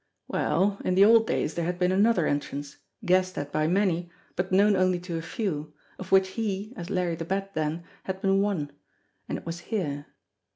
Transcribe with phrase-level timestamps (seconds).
[0.27, 4.51] Well, in the old days there had been another entrance, guessed at by many, but
[4.51, 8.41] known only to a few, of which he, as Larry the Bat then, had been
[8.41, 8.71] one
[9.29, 10.07] and it was here.